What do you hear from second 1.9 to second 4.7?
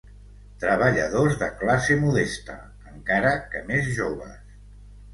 modesta, encara que més joves.